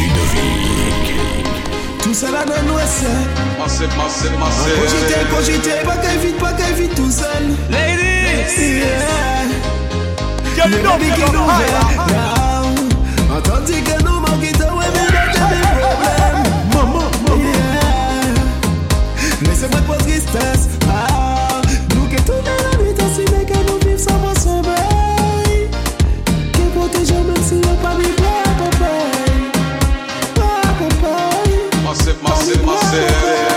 [0.00, 0.50] Ludovic.
[0.68, 2.02] Ludovic.
[2.02, 3.26] Tout ça là dans nous c'est.
[3.58, 4.70] Massé, massé, massé.
[5.30, 7.56] Cogiter, pas qu'à vite, pas qu'à vite tout seul.
[7.70, 8.60] Ladies.
[8.60, 9.46] Yeah.
[10.66, 11.46] Le baby qui nous
[13.82, 14.44] que nous manquons de
[14.76, 16.42] ouais, mais là t'as des problèmes.
[16.74, 17.38] Maman, maman.
[17.38, 18.34] Yeah.
[19.42, 20.64] Mais c'est moi pas tristesse.
[32.40, 33.49] Você parceiro.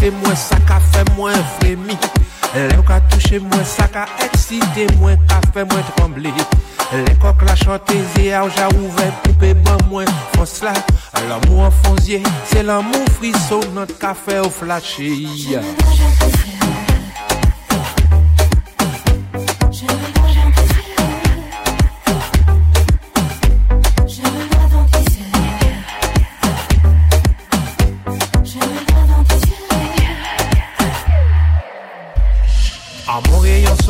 [0.00, 1.96] pase mwen, sa ka fe mwen fremi
[2.54, 6.32] Le ou ka touche mwen, sa ka eksite mwen, ka fe mwen tremble
[6.92, 10.74] Le kok la chante ze a ou ja ouve poupe ban mwen Fons la,
[11.28, 13.86] l'amou an fonzye, se l'amou friso nan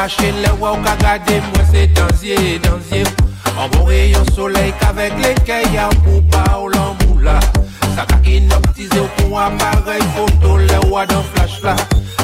[0.00, 3.04] marché, le ou ka gade, moi c'est dansier, dansier.
[3.58, 7.38] En bon rayon soleil qu'avec les kaya pour pas ou l'amboula.
[7.94, 11.76] Ça ka inoptisé ou pour appareil photo, le ou dans flash là.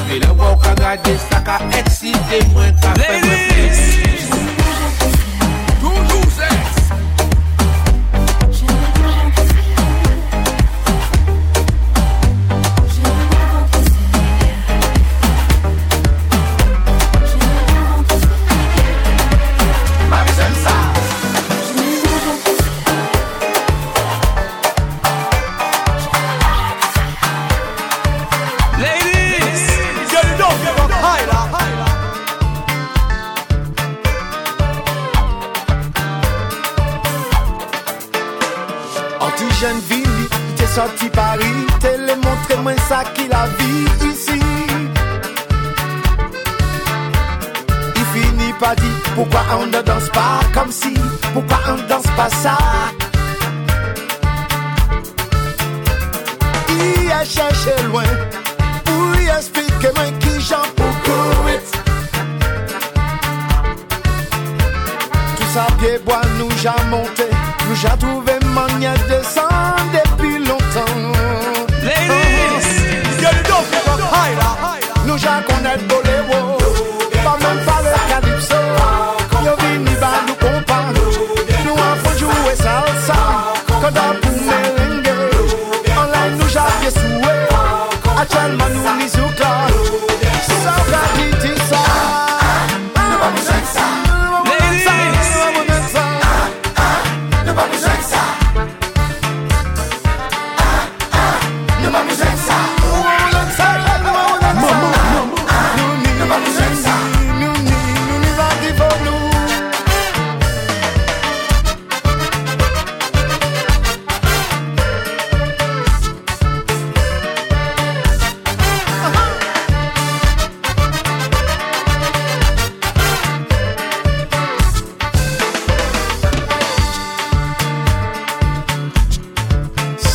[0.09, 3.96] Mais le ou ka gade, ça ka excité, moi ka fait moi plaisir.
[49.15, 50.93] Pourquoi on ne danse pas comme si,
[51.33, 52.57] pourquoi on ne danse pas ça.
[56.69, 58.03] Il a cherché loin
[58.85, 61.59] pour y expliquer moi qui j'en pour courir.
[65.37, 67.29] Tout ça pied bois nous j'ai monté,
[67.67, 70.95] nous j'ai trouvé manière de descendre depuis longtemps.
[71.83, 74.79] Ladies, get up higher.
[75.05, 76.06] Nous j'ai connaître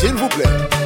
[0.02, 0.81] S'il vous plaît.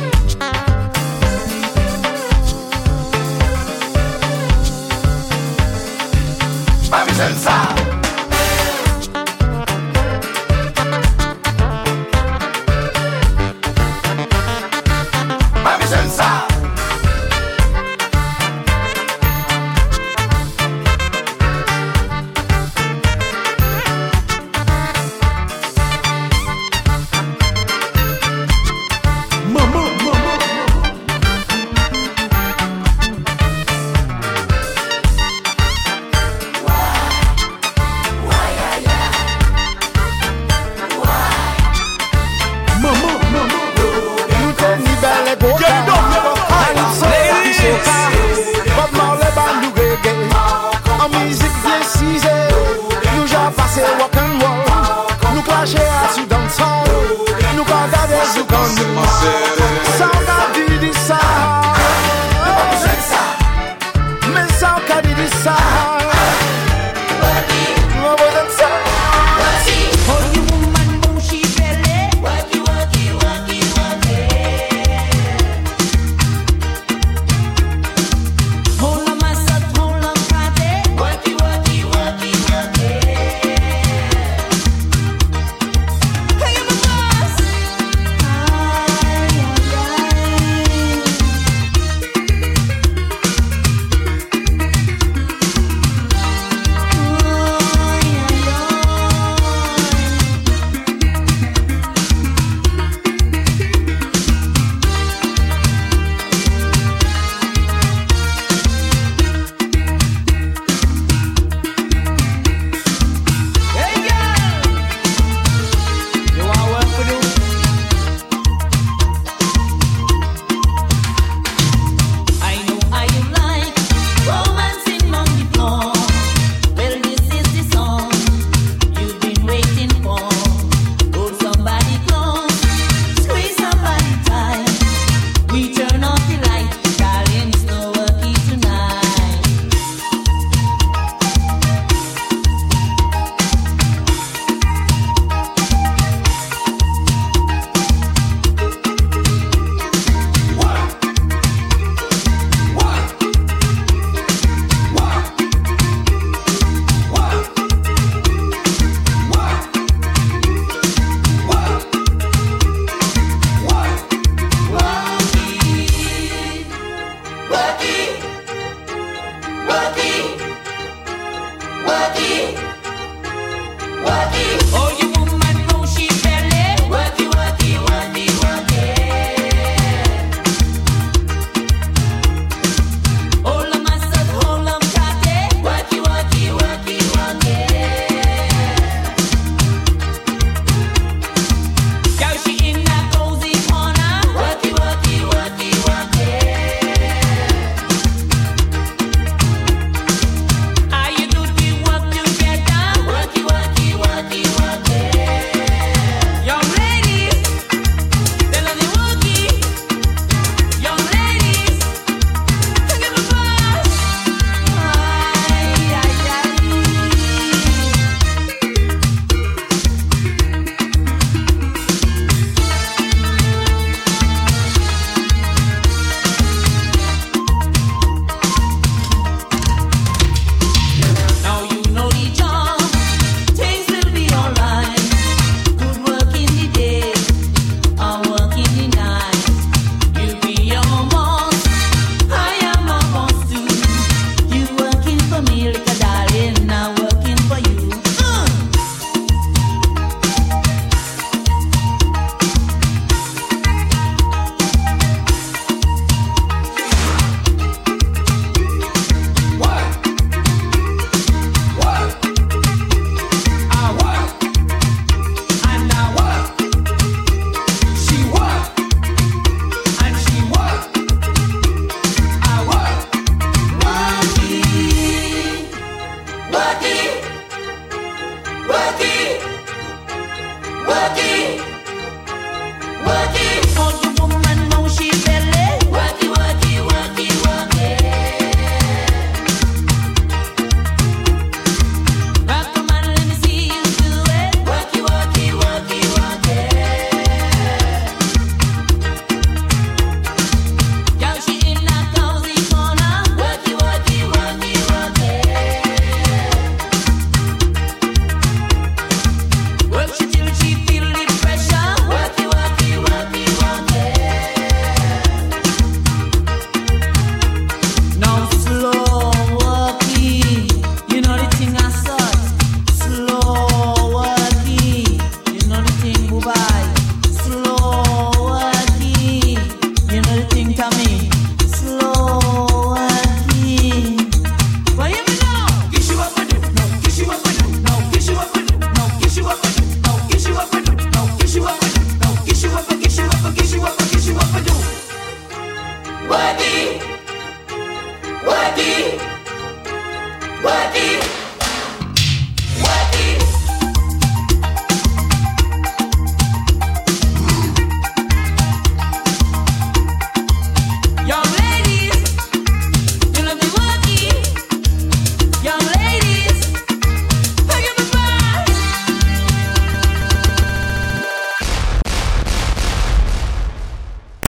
[52.07, 52.36] Jesus.